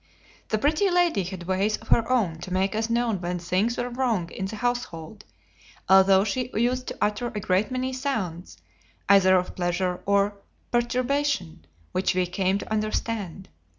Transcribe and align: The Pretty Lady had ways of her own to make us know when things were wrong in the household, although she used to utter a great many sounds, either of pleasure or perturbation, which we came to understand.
The 0.49 0.57
Pretty 0.57 0.89
Lady 0.89 1.21
had 1.21 1.43
ways 1.43 1.77
of 1.77 1.89
her 1.89 2.09
own 2.09 2.39
to 2.39 2.51
make 2.51 2.73
us 2.73 2.89
know 2.89 3.13
when 3.13 3.37
things 3.37 3.77
were 3.77 3.87
wrong 3.91 4.31
in 4.31 4.45
the 4.45 4.55
household, 4.55 5.25
although 5.87 6.23
she 6.23 6.49
used 6.55 6.87
to 6.87 6.97
utter 6.99 7.27
a 7.27 7.39
great 7.39 7.69
many 7.69 7.93
sounds, 7.93 8.57
either 9.07 9.35
of 9.37 9.55
pleasure 9.55 10.01
or 10.07 10.37
perturbation, 10.71 11.65
which 11.91 12.15
we 12.15 12.25
came 12.25 12.57
to 12.57 12.71
understand. 12.71 13.49